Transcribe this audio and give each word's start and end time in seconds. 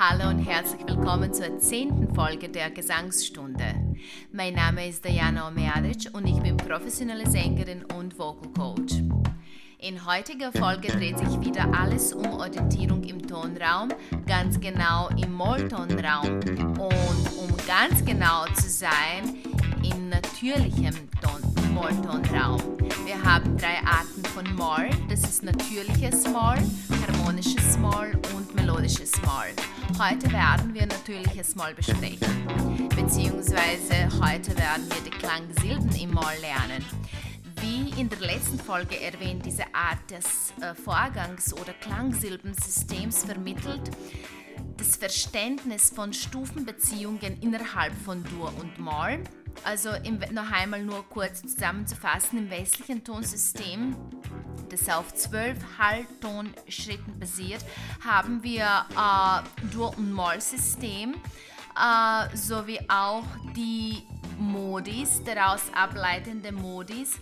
Hallo 0.00 0.28
und 0.28 0.38
herzlich 0.38 0.86
willkommen 0.86 1.34
zur 1.34 1.58
zehnten 1.58 2.14
Folge 2.14 2.48
der 2.48 2.70
Gesangsstunde. 2.70 3.74
Mein 4.30 4.54
Name 4.54 4.88
ist 4.88 5.04
Diana 5.04 5.48
Omeadic 5.48 6.10
und 6.12 6.24
ich 6.24 6.40
bin 6.40 6.56
professionelle 6.56 7.28
Sängerin 7.28 7.84
und 7.96 8.16
Vocal 8.16 8.48
Coach. 8.52 8.94
In 9.80 10.06
heutiger 10.06 10.52
Folge 10.52 10.86
dreht 10.86 11.18
sich 11.18 11.40
wieder 11.40 11.74
alles 11.76 12.12
um 12.12 12.26
Orientierung 12.26 13.02
im 13.02 13.26
Tonraum, 13.26 13.88
ganz 14.24 14.60
genau 14.60 15.08
im 15.20 15.32
Molltonraum 15.32 16.38
und 16.78 17.36
um 17.36 17.56
ganz 17.66 18.04
genau 18.04 18.44
zu 18.54 18.68
sein, 18.68 19.34
im 19.82 20.10
natürlichen 20.10 21.10
Ton 21.78 21.96
Molltonraum. 21.96 22.60
Wir 23.04 23.22
haben 23.22 23.56
drei 23.56 23.78
Arten 23.86 24.24
von 24.34 24.56
Moll, 24.56 24.90
das 25.08 25.20
ist 25.22 25.44
natürliches 25.44 26.26
Moll, 26.26 26.58
harmonisches 27.06 27.78
Moll 27.78 28.18
und 28.34 28.52
melodisches 28.56 29.12
Moll. 29.22 29.54
Heute 29.96 30.32
werden 30.32 30.74
wir 30.74 30.86
natürliches 30.86 31.54
Moll 31.54 31.74
besprechen, 31.74 32.88
beziehungsweise 32.96 34.08
heute 34.20 34.56
werden 34.56 34.88
wir 34.88 35.02
die 35.04 35.16
Klangsilben 35.18 35.94
im 35.94 36.14
Moll 36.14 36.34
lernen. 36.40 36.84
Wie 37.60 38.00
in 38.00 38.08
der 38.08 38.20
letzten 38.20 38.58
Folge 38.58 39.00
erwähnt, 39.00 39.46
diese 39.46 39.64
Art 39.72 40.10
des 40.10 40.52
äh, 40.60 40.74
Vorgangs- 40.74 41.54
oder 41.54 41.74
Klangsilbensystems 41.74 43.24
vermittelt 43.24 43.90
das 44.76 44.96
Verständnis 44.96 45.90
von 45.90 46.12
Stufenbeziehungen 46.12 47.40
innerhalb 47.40 47.94
von 48.04 48.24
Dur 48.24 48.52
und 48.60 48.78
Moll. 48.78 49.22
Also 49.64 49.90
im, 49.90 50.20
noch 50.32 50.50
einmal 50.50 50.82
nur 50.82 51.08
kurz 51.08 51.42
zusammenzufassen, 51.42 52.38
im 52.38 52.50
westlichen 52.50 53.04
Tonsystem 53.04 53.96
das 54.70 54.88
auf 54.88 55.14
zwölf 55.14 55.58
Halbtonschritten 55.78 57.18
basiert, 57.18 57.64
haben 58.04 58.42
wir 58.42 58.64
äh, 58.90 59.66
Dur- 59.72 59.96
und 59.96 60.12
Moll-System 60.12 61.14
äh, 61.14 62.36
sowie 62.36 62.80
auch 62.88 63.24
die 63.56 64.02
Modis, 64.38 65.22
daraus 65.24 65.62
ableitende 65.72 66.52
Modis. 66.52 67.18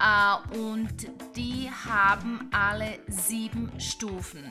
Äh, 0.00 0.58
und 0.58 0.94
die 1.36 1.70
haben 1.86 2.48
alle 2.52 2.98
sieben 3.08 3.70
Stufen. 3.80 4.50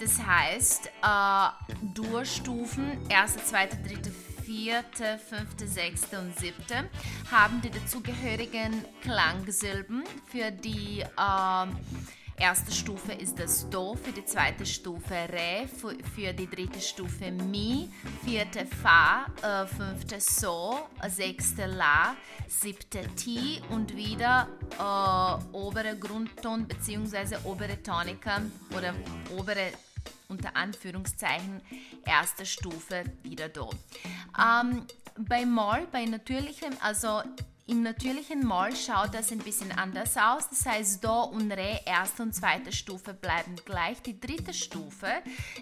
Das 0.00 0.18
heißt, 0.24 0.86
äh, 0.86 1.94
Durchstufen, 1.94 2.98
erste, 3.08 3.44
zweite, 3.44 3.76
dritte, 3.76 4.10
vierte, 4.10 4.31
fünfte, 5.28 5.66
sechste 5.66 6.18
und 6.18 6.38
siebte 6.38 6.88
haben 7.30 7.62
die 7.62 7.70
dazugehörigen 7.70 8.84
Klangsilben 9.02 10.04
für 10.30 10.50
die 10.50 11.00
äh, 11.00 12.42
erste 12.42 12.70
Stufe 12.72 13.12
ist 13.12 13.38
das 13.38 13.70
Do, 13.70 13.94
für 13.94 14.12
die 14.12 14.24
zweite 14.24 14.66
Stufe 14.66 15.14
Re, 15.14 15.68
für, 16.14 16.32
die 16.34 16.50
dritte 16.50 16.80
Stufe 16.80 17.30
Mi, 17.30 17.88
vierte 18.24 18.66
Fa, 18.66 19.26
äh, 19.42 19.66
fünfte 19.66 20.20
So, 20.20 20.78
sechste 21.08 21.66
La, 21.66 22.14
siebte 22.48 23.06
Ti 23.16 23.62
und 23.70 23.96
wieder 23.96 24.48
äh, 24.78 25.56
obere 25.56 25.96
Grundton 25.96 26.66
bzw. 26.66 27.36
obere 27.44 27.82
Tonika 27.82 28.42
oder 28.76 28.92
obere 29.38 29.72
unter 30.32 30.56
Anführungszeichen 30.56 31.60
erste 32.04 32.44
Stufe 32.46 33.04
wieder 33.22 33.48
Do. 33.48 33.70
Ähm, 34.36 34.86
bei 35.16 35.44
Moll, 35.44 35.86
bei 35.92 36.06
natürlichem, 36.06 36.72
also 36.80 37.22
im 37.66 37.82
natürlichen 37.82 38.44
Moll 38.44 38.74
schaut 38.74 39.14
das 39.14 39.30
ein 39.30 39.38
bisschen 39.38 39.70
anders 39.72 40.16
aus. 40.16 40.48
Das 40.48 40.66
heißt, 40.66 41.04
Do 41.04 41.24
und 41.24 41.52
Re, 41.52 41.80
erste 41.84 42.22
und 42.22 42.34
zweite 42.34 42.72
Stufe 42.72 43.14
bleiben 43.14 43.56
gleich. 43.64 44.02
Die 44.02 44.18
dritte 44.18 44.52
Stufe 44.52 45.06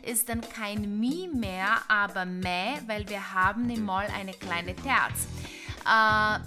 ist 0.03 0.29
dann 0.29 0.41
kein 0.41 0.99
Mi 0.99 1.29
mehr, 1.33 1.83
aber 1.89 2.25
Me, 2.25 2.81
weil 2.87 3.09
wir 3.09 3.35
haben 3.35 3.69
im 3.69 3.85
Moll 3.85 4.07
eine 4.19 4.33
kleine 4.33 4.75
Terz. 4.75 5.27
Äh, 5.85 6.39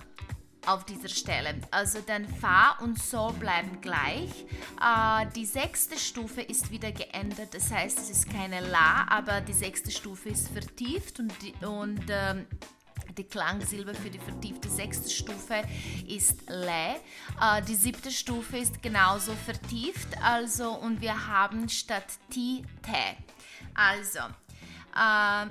auf 0.68 0.86
dieser 0.86 1.10
Stelle. 1.10 1.56
Also 1.72 2.00
dann 2.06 2.28
Fa 2.28 2.78
und 2.82 3.00
Sol 3.00 3.34
bleiben 3.34 3.82
gleich. 3.82 4.46
Äh, 4.82 5.26
die 5.36 5.46
sechste 5.46 5.98
Stufe 5.98 6.42
ist 6.42 6.72
wieder 6.72 6.92
geändert, 6.92 7.54
das 7.54 7.72
heißt, 7.72 8.00
es 8.00 8.10
ist 8.10 8.30
keine 8.30 8.60
La, 8.62 9.06
aber 9.10 9.42
die 9.42 9.54
sechste 9.54 9.92
Stufe 9.92 10.30
ist 10.30 10.50
vertieft 10.50 11.20
und, 11.20 11.32
die, 11.42 11.54
und 11.66 12.04
ähm, 12.10 12.46
die 13.18 13.24
Klangsilbe 13.24 13.94
für 13.94 14.10
die 14.10 14.20
vertiefte 14.20 14.70
sechste 14.70 15.10
Stufe 15.10 15.64
ist 16.08 16.50
Le. 16.50 16.96
Äh, 17.42 17.62
die 17.68 17.76
siebte 17.76 18.12
Stufe 18.12 18.58
ist 18.58 18.82
genauso 18.82 19.34
vertieft, 19.34 20.18
also 20.22 20.72
und 20.72 21.02
wir 21.02 21.28
haben 21.28 21.70
statt 21.70 22.08
Ti 22.30 22.64
Te. 22.82 23.18
Also, 23.76 24.20
äh, 24.96 25.48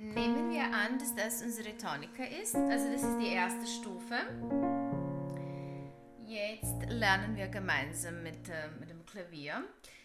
Nehmen 0.00 0.48
wir 0.52 0.62
an, 0.62 0.96
dass 0.96 1.12
das 1.12 1.42
unsere 1.42 1.76
Tonika 1.76 2.22
ist. 2.40 2.54
Also 2.54 2.92
das 2.92 3.02
ist 3.02 3.18
die 3.20 3.32
erste 3.32 3.66
Stufe. 3.66 4.14
Jetzt 6.24 6.88
lernen 6.88 7.34
wir 7.34 7.48
gemeinsam 7.48 8.22
mit, 8.22 8.48
äh, 8.48 8.70
mit 8.78 8.90
dem 8.90 9.04
Klavier. 9.04 9.64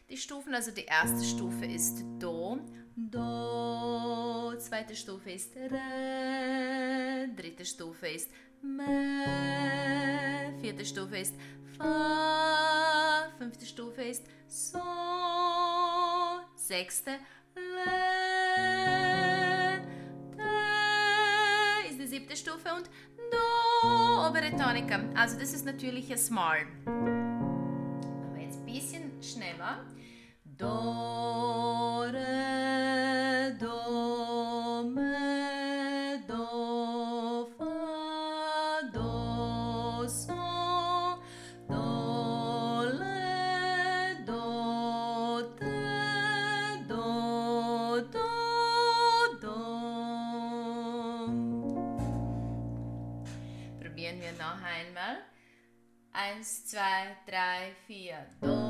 Die 0.10 0.18
Stufen. 0.18 0.56
Also 0.56 0.72
die 0.72 0.86
erste 0.86 1.24
Stufe 1.24 1.66
ist 1.68 2.04
Do, 2.18 2.60
Do, 2.96 4.56
zweite 4.58 4.96
Stufe 4.96 5.30
ist 5.30 5.56
Re, 5.56 7.30
dritte 7.36 7.64
Stufe 7.64 8.08
ist 8.08 8.32
Me, 8.64 8.88
vierte 10.60 10.86
Stufe 10.86 11.18
ist 11.18 11.36
Fa, 11.78 13.28
fünfte 13.38 13.68
Stufe 13.68 14.02
ist 14.02 14.24
So, 14.48 14.80
sechste 16.56 17.20
Le 17.56 19.13
siebte 22.34 22.38
Stufe 22.38 22.70
und 22.76 22.90
Do, 23.32 24.28
obere 24.28 24.52
Tonika. 24.52 25.00
Also 25.16 25.40
das 25.40 25.54
ist 25.54 25.66
natürliches 25.66 26.30
Mal. 26.30 26.60
Aber 26.86 28.40
jetzt 28.40 28.60
ein 28.60 28.66
bisschen 28.66 29.22
schneller. 29.22 29.86
Do, 30.44 30.68
noch 54.54 54.64
einmal. 54.64 55.18
Eins, 56.12 56.68
zwei, 56.68 57.18
drei, 57.26 57.72
vier. 57.88 58.26
Do, 58.42 58.63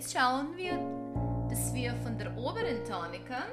Jetzt 0.00 0.16
schauen 0.16 0.56
wir, 0.56 0.78
dass 1.50 1.74
wir 1.74 1.94
von 1.96 2.16
der 2.16 2.34
oberen 2.34 2.82
Tonika 2.86 3.44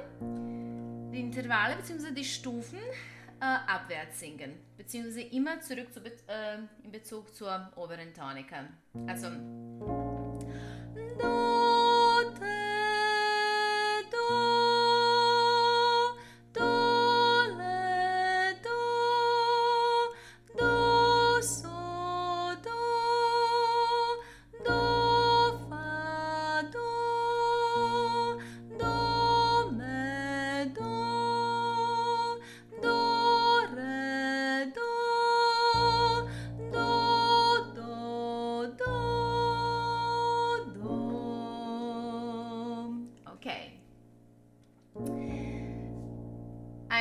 die 1.12 1.20
Intervalle 1.20 1.76
bzw. 1.76 2.10
die 2.10 2.24
Stufen 2.24 2.78
äh, 3.38 3.44
abwärts 3.44 4.20
singen, 4.20 4.54
beziehungsweise 4.78 5.20
immer 5.20 5.60
zurück 5.60 5.92
zu, 5.92 6.00
Be- 6.00 6.12
äh, 6.26 6.56
in 6.82 6.90
Bezug 6.90 7.34
zur 7.34 7.70
oberen 7.76 8.14
Tonika. 8.14 8.64
Also 9.06 9.26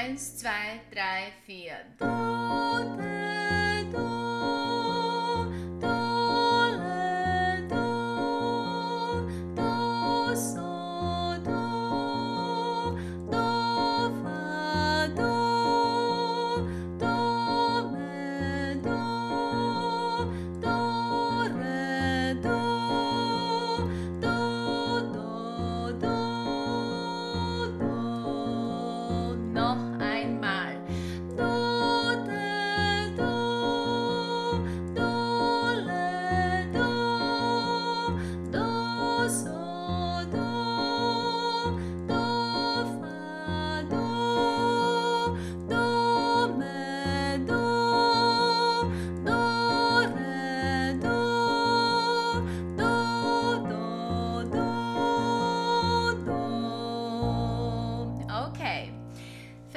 Eins, 0.07 0.38
zwei, 0.38 0.80
drei, 0.89 1.33
vier. 1.45 1.75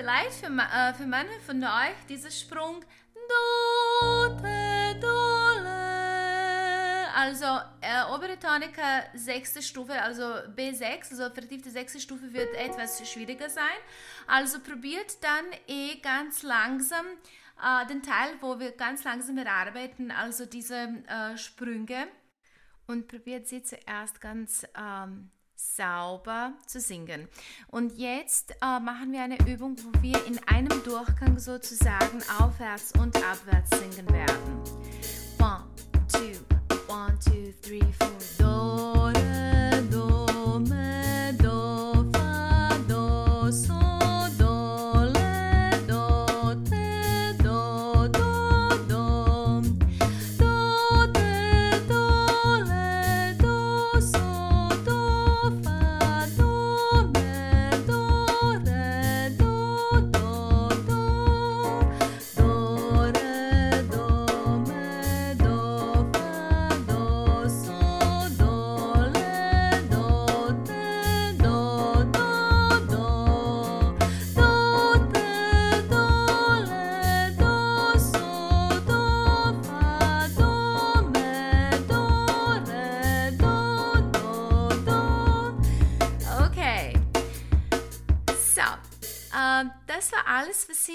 Vielleicht 0.00 0.32
für, 0.32 0.46
äh, 0.46 0.94
für 0.94 1.04
manche 1.04 1.38
von 1.40 1.62
euch 1.62 2.06
dieser 2.08 2.30
Sprung 2.30 2.80
Do, 3.14 4.34
Te, 4.40 4.98
Do, 4.98 5.62
Le. 5.62 7.06
Also 7.14 7.44
äh, 7.82 8.10
obere 8.10 8.38
Tonika, 8.38 9.02
sechste 9.12 9.60
Stufe, 9.60 10.00
also 10.00 10.22
B6, 10.56 11.10
also 11.10 11.28
vertiefte 11.28 11.68
sechste 11.68 12.00
Stufe 12.00 12.32
wird 12.32 12.54
etwas 12.54 13.06
schwieriger 13.12 13.50
sein. 13.50 13.76
Also 14.26 14.60
probiert 14.60 15.22
dann 15.22 15.44
eh 15.66 15.96
ganz 16.00 16.44
langsam 16.44 17.04
äh, 17.62 17.86
den 17.86 18.02
Teil, 18.02 18.30
wo 18.40 18.58
wir 18.58 18.72
ganz 18.72 19.04
langsam 19.04 19.36
erarbeiten, 19.36 20.10
also 20.10 20.46
diese 20.46 20.94
äh, 21.08 21.36
Sprünge 21.36 22.08
und 22.86 23.06
probiert 23.06 23.48
sie 23.48 23.62
zuerst 23.62 24.18
ganz 24.22 24.66
ähm, 24.74 25.30
sauber 25.76 26.52
zu 26.66 26.80
singen. 26.80 27.28
Und 27.68 27.96
jetzt 27.98 28.52
äh, 28.62 28.80
machen 28.80 29.12
wir 29.12 29.22
eine 29.22 29.38
Übung, 29.46 29.76
wo 29.78 30.02
wir 30.02 30.24
in 30.26 30.38
einem 30.46 30.82
Durchgang 30.84 31.38
sozusagen 31.38 32.22
aufwärts 32.38 32.92
und 32.98 33.16
abwärts 33.16 33.70
singen 33.78 34.08
werden. 34.10 34.62
One, 35.38 35.64
two, 36.12 36.92
one, 36.92 37.18
two, 37.24 37.52
three, 37.62 37.80
four. 37.98 38.19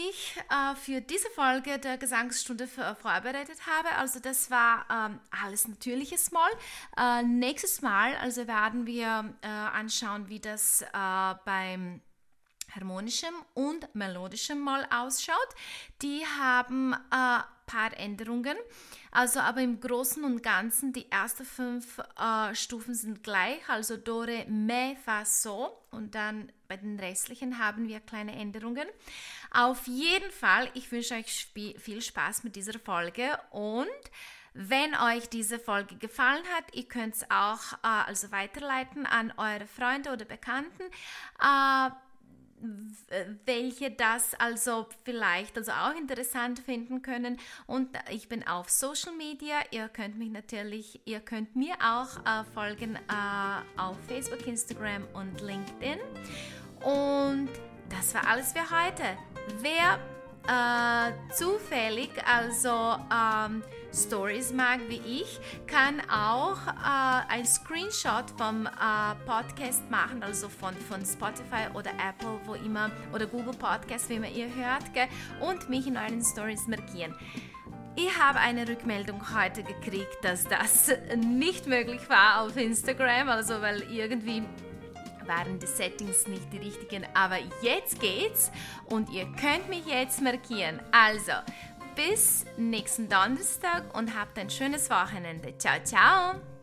Ich 0.09 0.37
äh, 0.49 0.75
für 0.75 1.01
diese 1.01 1.29
Folge 1.29 1.79
der 1.79 1.97
Gesangsstunde 1.97 2.67
vorbereitet 2.67 3.57
habe. 3.67 3.95
Also 3.97 4.19
das 4.19 4.51
war 4.51 4.85
ähm, 4.89 5.19
alles 5.43 5.67
natürliches 5.67 6.31
Moll. 6.31 6.41
Äh, 6.97 7.23
nächstes 7.23 7.81
Mal 7.81 8.15
also 8.21 8.47
werden 8.47 8.85
wir 8.85 9.35
äh, 9.41 9.47
anschauen, 9.47 10.29
wie 10.29 10.39
das 10.39 10.81
äh, 10.81 11.35
beim 11.45 12.01
harmonischem 12.75 13.33
und 13.53 13.93
melodischem 13.95 14.59
Moll 14.59 14.85
ausschaut. 14.91 15.49
Die 16.01 16.23
haben 16.39 16.93
ein 17.09 17.43
paar 17.65 17.97
Änderungen. 17.97 18.57
Also 19.11 19.39
aber 19.39 19.61
im 19.61 19.79
Großen 19.79 20.23
und 20.23 20.43
Ganzen 20.43 20.91
die 20.93 21.09
ersten 21.09 21.45
fünf 21.45 21.99
äh, 22.19 22.53
Stufen 22.53 22.93
sind 22.93 23.23
gleich, 23.23 23.67
also 23.69 23.97
Do, 23.97 24.21
Re, 24.21 24.45
Me, 24.47 24.97
Fa, 25.03 25.23
So 25.23 25.81
und 25.91 26.15
dann 26.15 26.51
bei 26.67 26.77
den 26.77 26.99
restlichen 26.99 27.59
haben 27.59 27.87
wir 27.87 28.01
kleine 28.01 28.35
Änderungen. 28.35 28.87
Auf 29.51 29.87
jeden 29.87 30.31
Fall, 30.31 30.69
ich 30.73 30.91
wünsche 30.91 31.15
euch 31.15 31.47
viel 31.77 32.01
Spaß 32.01 32.43
mit 32.43 32.55
dieser 32.55 32.77
Folge 32.77 33.39
und 33.51 33.87
wenn 34.53 34.95
euch 34.95 35.27
diese 35.27 35.59
Folge 35.59 35.95
gefallen 35.97 36.43
hat, 36.55 36.73
ihr 36.73 36.87
könnt 36.87 37.15
es 37.15 37.29
auch 37.29 37.73
äh, 37.83 38.07
also 38.07 38.31
weiterleiten 38.31 39.05
an 39.05 39.33
eure 39.37 39.67
Freunde 39.67 40.11
oder 40.11 40.23
Bekannten. 40.23 40.83
Äh, 41.41 41.89
welche 43.45 43.91
das 43.91 44.33
also 44.35 44.87
vielleicht 45.03 45.57
also 45.57 45.71
auch 45.71 45.95
interessant 45.95 46.59
finden 46.59 47.01
können. 47.01 47.37
Und 47.67 47.89
ich 48.11 48.27
bin 48.27 48.47
auf 48.47 48.69
Social 48.69 49.13
Media. 49.13 49.55
Ihr 49.71 49.89
könnt 49.89 50.17
mich 50.17 50.29
natürlich 50.29 51.01
ihr 51.05 51.19
könnt 51.19 51.55
mir 51.55 51.75
auch 51.75 52.17
äh, 52.25 52.43
folgen 52.53 52.95
äh, 52.95 53.79
auf 53.81 53.97
Facebook 54.07 54.45
Instagram 54.47 55.07
und 55.13 55.41
LinkedIn. 55.41 55.99
Und 56.83 57.49
das 57.89 58.13
war 58.13 58.27
alles 58.27 58.53
für 58.53 58.69
heute. 58.69 59.03
Wer 59.61 59.99
äh, 60.47 61.33
zufällig 61.33 62.11
also 62.25 62.97
ähm, 63.11 63.63
Stories 63.95 64.51
mag 64.51 64.79
wie 64.89 65.01
ich, 65.05 65.39
kann 65.67 66.01
auch 66.09 66.57
äh, 66.67 67.33
ein 67.33 67.45
Screenshot 67.45 68.25
vom 68.37 68.65
äh, 68.65 68.69
Podcast 69.25 69.89
machen, 69.89 70.21
also 70.21 70.49
von, 70.49 70.75
von 70.75 71.05
Spotify 71.05 71.69
oder 71.73 71.91
Apple, 71.91 72.39
wo 72.45 72.55
immer, 72.55 72.91
oder 73.13 73.25
Google 73.25 73.53
Podcast, 73.53 74.09
wie 74.09 74.15
immer 74.15 74.29
ihr 74.29 74.53
hört, 74.53 74.93
gell, 74.93 75.07
und 75.39 75.69
mich 75.69 75.87
in 75.87 75.97
euren 75.97 76.23
Stories 76.23 76.67
markieren. 76.67 77.15
Ich 77.95 78.19
habe 78.19 78.39
eine 78.39 78.67
Rückmeldung 78.67 79.21
heute 79.33 79.63
gekriegt, 79.63 80.17
dass 80.21 80.43
das 80.43 80.91
nicht 81.15 81.65
möglich 81.65 82.09
war 82.09 82.41
auf 82.41 82.57
Instagram, 82.57 83.29
also 83.29 83.61
weil 83.61 83.83
irgendwie 83.83 84.43
waren 85.27 85.59
die 85.59 85.67
Settings 85.67 86.27
nicht 86.27 86.51
die 86.51 86.57
richtigen, 86.57 87.05
aber 87.13 87.37
jetzt 87.61 87.99
geht's 87.99 88.51
und 88.85 89.09
ihr 89.09 89.25
könnt 89.39 89.69
mich 89.69 89.85
jetzt 89.85 90.21
markieren. 90.21 90.81
Also, 90.91 91.33
bis 91.95 92.45
nächsten 92.57 93.09
Donnerstag 93.09 93.83
und 93.97 94.17
habt 94.17 94.37
ein 94.37 94.49
schönes 94.49 94.89
Wochenende. 94.89 95.57
Ciao, 95.57 95.81
ciao! 95.83 96.54